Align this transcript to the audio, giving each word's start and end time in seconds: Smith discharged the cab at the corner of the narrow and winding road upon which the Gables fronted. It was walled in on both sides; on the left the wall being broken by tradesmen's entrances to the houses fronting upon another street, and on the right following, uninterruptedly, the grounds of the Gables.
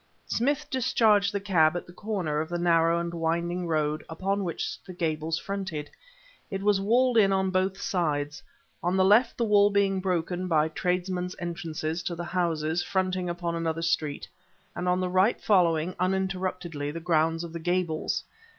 Smith 0.25 0.65
discharged 0.71 1.31
the 1.31 1.39
cab 1.39 1.77
at 1.77 1.85
the 1.85 1.93
corner 1.93 2.41
of 2.41 2.49
the 2.49 2.57
narrow 2.57 2.97
and 2.97 3.13
winding 3.13 3.67
road 3.67 4.03
upon 4.09 4.43
which 4.43 4.81
the 4.83 4.95
Gables 4.95 5.37
fronted. 5.37 5.91
It 6.49 6.63
was 6.63 6.81
walled 6.81 7.19
in 7.19 7.31
on 7.31 7.51
both 7.51 7.79
sides; 7.79 8.41
on 8.81 8.97
the 8.97 9.05
left 9.05 9.37
the 9.37 9.45
wall 9.45 9.69
being 9.69 9.99
broken 10.01 10.47
by 10.47 10.69
tradesmen's 10.69 11.35
entrances 11.37 12.01
to 12.01 12.15
the 12.15 12.23
houses 12.25 12.81
fronting 12.81 13.29
upon 13.29 13.53
another 13.53 13.83
street, 13.83 14.27
and 14.75 14.89
on 14.89 14.99
the 15.01 15.07
right 15.07 15.39
following, 15.39 15.93
uninterruptedly, 15.99 16.89
the 16.89 16.99
grounds 16.99 17.43
of 17.43 17.53
the 17.53 17.59
Gables. 17.59 18.23